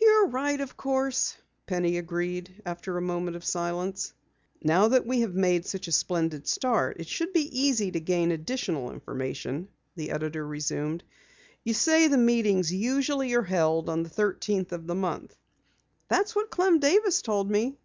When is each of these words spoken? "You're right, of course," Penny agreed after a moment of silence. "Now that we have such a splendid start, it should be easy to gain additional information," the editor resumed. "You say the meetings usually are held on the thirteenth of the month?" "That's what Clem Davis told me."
"You're 0.00 0.28
right, 0.28 0.58
of 0.62 0.74
course," 0.78 1.36
Penny 1.66 1.98
agreed 1.98 2.62
after 2.64 2.96
a 2.96 3.02
moment 3.02 3.36
of 3.36 3.44
silence. 3.44 4.14
"Now 4.62 4.88
that 4.88 5.04
we 5.04 5.20
have 5.20 5.66
such 5.66 5.86
a 5.86 5.92
splendid 5.92 6.46
start, 6.48 6.96
it 6.98 7.06
should 7.08 7.34
be 7.34 7.60
easy 7.60 7.90
to 7.90 8.00
gain 8.00 8.30
additional 8.32 8.90
information," 8.90 9.68
the 9.94 10.12
editor 10.12 10.46
resumed. 10.46 11.04
"You 11.62 11.74
say 11.74 12.08
the 12.08 12.16
meetings 12.16 12.72
usually 12.72 13.34
are 13.34 13.42
held 13.42 13.90
on 13.90 14.02
the 14.02 14.08
thirteenth 14.08 14.72
of 14.72 14.86
the 14.86 14.94
month?" 14.94 15.36
"That's 16.08 16.34
what 16.34 16.48
Clem 16.48 16.78
Davis 16.78 17.20
told 17.20 17.50
me." 17.50 17.76